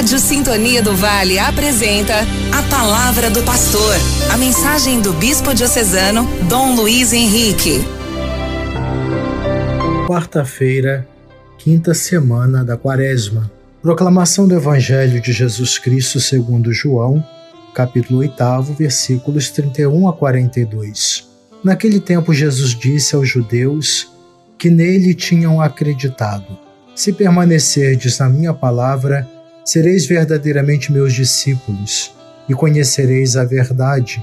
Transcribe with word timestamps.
Rádio 0.00 0.18
Sintonia 0.18 0.82
do 0.82 0.96
Vale 0.96 1.38
apresenta 1.38 2.14
a 2.58 2.62
Palavra 2.70 3.28
do 3.28 3.42
Pastor, 3.42 3.94
a 4.32 4.36
mensagem 4.38 5.02
do 5.02 5.12
Bispo 5.12 5.52
Diocesano 5.52 6.26
Dom 6.48 6.74
Luiz 6.74 7.12
Henrique. 7.12 7.80
Quarta-feira, 10.06 11.06
quinta 11.58 11.92
semana 11.92 12.64
da 12.64 12.78
Quaresma. 12.78 13.52
Proclamação 13.82 14.48
do 14.48 14.54
Evangelho 14.54 15.20
de 15.20 15.32
Jesus 15.32 15.78
Cristo 15.78 16.18
segundo 16.18 16.72
João, 16.72 17.22
capítulo 17.74 18.20
8, 18.20 18.72
versículos 18.78 19.50
31 19.50 20.08
a 20.08 20.14
42. 20.14 21.28
Naquele 21.62 22.00
tempo 22.00 22.32
Jesus 22.32 22.70
disse 22.70 23.14
aos 23.14 23.28
judeus 23.28 24.10
que 24.56 24.70
nele 24.70 25.12
tinham 25.12 25.60
acreditado: 25.60 26.58
Se 26.96 27.12
permanecerdes 27.12 28.18
na 28.18 28.30
minha 28.30 28.54
palavra, 28.54 29.28
sereis 29.70 30.04
verdadeiramente 30.04 30.90
meus 30.90 31.12
discípulos 31.12 32.12
e 32.48 32.54
conhecereis 32.54 33.36
a 33.36 33.44
verdade, 33.44 34.20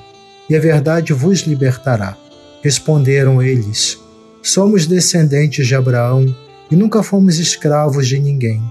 e 0.50 0.56
a 0.58 0.60
verdade 0.60 1.14
vos 1.14 1.40
libertará. 1.44 2.18
Responderam 2.62 3.42
eles: 3.42 3.98
Somos 4.44 4.86
descendentes 4.86 5.66
de 5.66 5.74
Abraão 5.74 6.36
e 6.70 6.76
nunca 6.76 7.02
fomos 7.02 7.40
escravos 7.40 8.10
de 8.10 8.20
ninguém. 8.20 8.62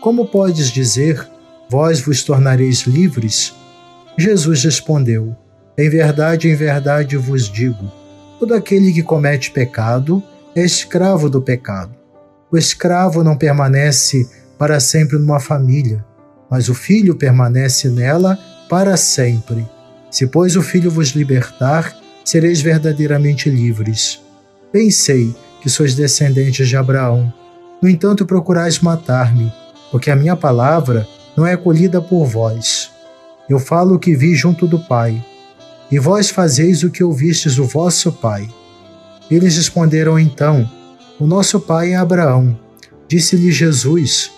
Como 0.00 0.28
podes 0.28 0.70
dizer, 0.70 1.28
vós 1.68 2.00
vos 2.00 2.22
tornareis 2.22 2.82
livres? 2.82 3.52
Jesus 4.16 4.62
respondeu: 4.62 5.34
Em 5.76 5.90
verdade, 5.90 6.48
em 6.48 6.54
verdade 6.54 7.16
vos 7.16 7.50
digo: 7.50 7.90
todo 8.38 8.54
aquele 8.54 8.92
que 8.92 9.02
comete 9.02 9.50
pecado 9.50 10.22
é 10.54 10.64
escravo 10.64 11.28
do 11.28 11.42
pecado. 11.42 11.92
O 12.52 12.56
escravo 12.56 13.24
não 13.24 13.36
permanece 13.36 14.30
para 14.56 14.78
sempre 14.78 15.18
numa 15.18 15.40
família, 15.40 16.04
mas 16.50 16.68
o 16.68 16.74
filho 16.74 17.14
permanece 17.14 17.88
nela 17.88 18.38
para 18.68 18.96
sempre. 18.96 19.66
Se, 20.10 20.26
pois, 20.26 20.56
o 20.56 20.62
filho 20.62 20.90
vos 20.90 21.10
libertar, 21.10 21.96
sereis 22.24 22.60
verdadeiramente 22.60 23.48
livres. 23.48 24.20
Bem 24.72 24.90
sei 24.90 25.34
que 25.62 25.70
sois 25.70 25.94
descendentes 25.94 26.68
de 26.68 26.76
Abraão. 26.76 27.32
No 27.80 27.88
entanto, 27.88 28.26
procurais 28.26 28.80
matar-me, 28.80 29.52
porque 29.90 30.10
a 30.10 30.16
minha 30.16 30.34
palavra 30.34 31.06
não 31.36 31.46
é 31.46 31.52
acolhida 31.52 32.00
por 32.00 32.26
vós. 32.26 32.90
Eu 33.48 33.58
falo 33.58 33.94
o 33.94 33.98
que 33.98 34.16
vi 34.16 34.34
junto 34.34 34.66
do 34.66 34.78
Pai, 34.78 35.24
e 35.90 35.98
vós 35.98 36.30
fazeis 36.30 36.82
o 36.82 36.90
que 36.90 37.02
ouvistes 37.02 37.58
o 37.58 37.64
vosso 37.64 38.12
Pai. 38.12 38.48
Eles 39.30 39.56
responderam 39.56 40.18
então: 40.18 40.68
O 41.18 41.26
nosso 41.26 41.60
pai 41.60 41.92
é 41.92 41.96
Abraão. 41.96 42.58
Disse-lhe 43.06 43.52
Jesus: 43.52 44.32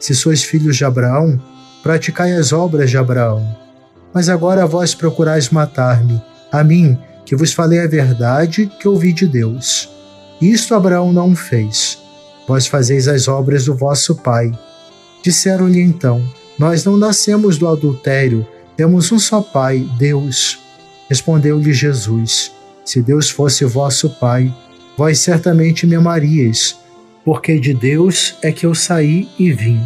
Se 0.00 0.14
sois 0.14 0.42
filhos 0.42 0.76
de 0.76 0.84
Abraão, 0.84 1.40
praticai 1.82 2.32
as 2.32 2.52
obras 2.52 2.90
de 2.90 2.96
Abraão. 2.96 3.46
Mas 4.12 4.28
agora 4.28 4.66
vós 4.66 4.94
procurais 4.94 5.50
matar-me, 5.50 6.20
a 6.50 6.64
mim, 6.64 6.98
que 7.24 7.36
vos 7.36 7.52
falei 7.52 7.80
a 7.80 7.86
verdade 7.86 8.70
que 8.80 8.88
ouvi 8.88 9.12
de 9.12 9.26
Deus. 9.26 9.88
Isto 10.40 10.74
Abraão 10.74 11.12
não 11.12 11.34
fez. 11.36 11.98
Vós 12.46 12.66
fazeis 12.66 13.06
as 13.08 13.28
obras 13.28 13.64
do 13.64 13.74
vosso 13.74 14.16
pai. 14.16 14.50
Disseram-lhe 15.22 15.80
então: 15.80 16.22
Nós 16.58 16.84
não 16.84 16.96
nascemos 16.96 17.58
do 17.58 17.68
adultério, 17.68 18.46
temos 18.76 19.12
um 19.12 19.18
só 19.18 19.42
pai, 19.42 19.86
Deus. 19.98 20.58
Respondeu-lhe 21.08 21.72
Jesus: 21.72 22.52
se 22.88 23.02
Deus 23.02 23.28
fosse 23.28 23.66
vosso 23.66 24.08
Pai, 24.08 24.50
vós 24.96 25.18
certamente 25.18 25.86
me 25.86 25.94
amaríeis, 25.94 26.74
porque 27.22 27.60
de 27.60 27.74
Deus 27.74 28.36
é 28.40 28.50
que 28.50 28.64
eu 28.64 28.74
saí 28.74 29.28
e 29.38 29.52
vim. 29.52 29.78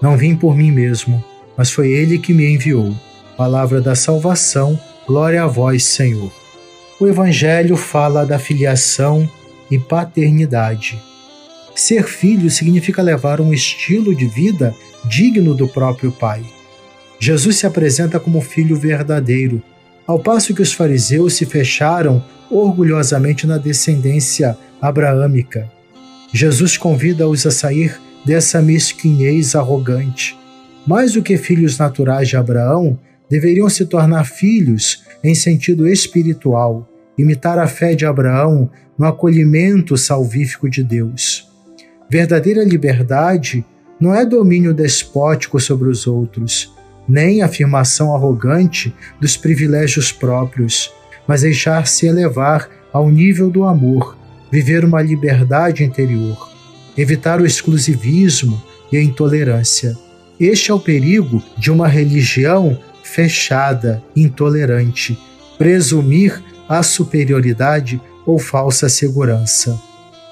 Não 0.00 0.16
vim 0.16 0.36
por 0.36 0.56
mim 0.56 0.70
mesmo, 0.70 1.22
mas 1.56 1.70
foi 1.70 1.90
Ele 1.90 2.18
que 2.18 2.32
me 2.32 2.46
enviou. 2.52 2.94
Palavra 3.36 3.80
da 3.80 3.94
salvação, 3.94 4.78
glória 5.06 5.42
a 5.42 5.46
vós, 5.46 5.84
Senhor. 5.84 6.32
O 7.00 7.06
Evangelho 7.06 7.76
fala 7.76 8.24
da 8.24 8.38
filiação 8.38 9.28
e 9.70 9.78
paternidade. 9.78 11.00
Ser 11.74 12.04
filho 12.04 12.50
significa 12.50 13.02
levar 13.02 13.40
um 13.40 13.52
estilo 13.52 14.14
de 14.14 14.26
vida 14.26 14.74
digno 15.04 15.54
do 15.54 15.66
próprio 15.66 16.12
Pai. 16.12 16.44
Jesus 17.18 17.56
se 17.56 17.66
apresenta 17.66 18.20
como 18.20 18.40
filho 18.40 18.76
verdadeiro, 18.76 19.62
ao 20.06 20.18
passo 20.18 20.54
que 20.54 20.62
os 20.62 20.72
fariseus 20.72 21.34
se 21.34 21.46
fecharam 21.46 22.24
orgulhosamente 22.50 23.46
na 23.46 23.58
descendência 23.58 24.56
abraâmica. 24.80 25.70
Jesus 26.32 26.76
convida-os 26.76 27.46
a 27.46 27.50
sair 27.50 27.98
dessa 28.24 28.60
mesquinhez 28.60 29.54
arrogante. 29.54 30.36
Mais 30.86 31.12
do 31.12 31.22
que 31.22 31.36
filhos 31.36 31.78
naturais 31.78 32.28
de 32.28 32.36
Abraão, 32.36 32.98
deveriam 33.28 33.68
se 33.70 33.86
tornar 33.86 34.24
filhos 34.24 35.02
em 35.22 35.34
sentido 35.34 35.88
espiritual, 35.88 36.88
imitar 37.16 37.58
a 37.58 37.66
fé 37.66 37.94
de 37.94 38.04
Abraão 38.04 38.70
no 38.98 39.06
acolhimento 39.06 39.96
salvífico 39.96 40.68
de 40.68 40.82
Deus. 40.82 41.48
Verdadeira 42.08 42.62
liberdade 42.62 43.64
não 43.98 44.14
é 44.14 44.26
domínio 44.26 44.74
despótico 44.74 45.58
sobre 45.58 45.88
os 45.88 46.06
outros, 46.06 46.72
nem 47.08 47.42
afirmação 47.42 48.14
arrogante 48.14 48.94
dos 49.20 49.36
privilégios 49.36 50.12
próprios, 50.12 50.92
mas 51.26 51.40
deixar-se 51.40 52.06
elevar 52.06 52.68
ao 52.92 53.10
nível 53.10 53.50
do 53.50 53.64
amor, 53.64 54.16
viver 54.50 54.84
uma 54.84 55.02
liberdade 55.02 55.82
interior, 55.82 56.50
evitar 56.96 57.40
o 57.40 57.46
exclusivismo 57.46 58.62
e 58.92 58.96
a 58.96 59.02
intolerância. 59.02 60.03
Este 60.38 60.70
é 60.70 60.74
o 60.74 60.80
perigo 60.80 61.42
de 61.56 61.70
uma 61.70 61.86
religião 61.86 62.78
fechada, 63.02 64.02
intolerante, 64.16 65.18
presumir 65.56 66.42
a 66.68 66.82
superioridade 66.82 68.00
ou 68.26 68.38
falsa 68.38 68.88
segurança. 68.88 69.78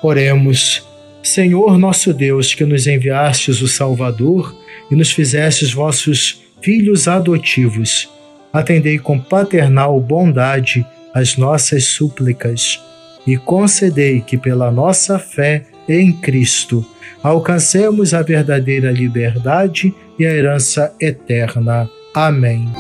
Oremos. 0.03 0.87
Senhor 1.23 1.79
nosso 1.79 2.13
Deus, 2.13 2.53
que 2.53 2.65
nos 2.65 2.89
enviastes 2.89 3.63
o 3.63 3.69
Salvador 3.69 4.53
e 4.91 4.97
nos 4.97 5.13
fizestes 5.13 5.73
vossos 5.73 6.43
filhos 6.61 7.07
adotivos, 7.07 8.11
atendei 8.53 8.99
com 8.99 9.21
paternal 9.21 10.01
bondade 10.01 10.85
as 11.15 11.37
nossas 11.37 11.85
súplicas 11.85 12.81
e 13.27 13.37
concedei 13.37 14.21
que, 14.21 14.37
pela 14.37 14.71
nossa 14.71 15.19
fé 15.19 15.67
em 15.89 16.13
Cristo, 16.13 16.85
alcancemos 17.23 18.15
a 18.15 18.23
verdadeira 18.23 18.91
liberdade 18.91 19.95
e 20.19 20.27
a 20.27 20.31
herança 20.31 20.95
eterna. 21.01 21.89
Amém. 22.15 22.71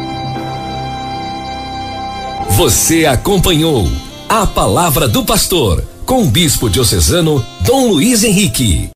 Você 2.56 3.06
acompanhou 3.06 3.86
a 4.28 4.46
Palavra 4.46 5.08
do 5.08 5.24
Pastor 5.24 5.82
com 6.04 6.22
o 6.22 6.28
Bispo 6.28 6.68
Diocesano 6.68 7.44
Dom 7.64 7.88
Luiz 7.88 8.22
Henrique. 8.22 8.90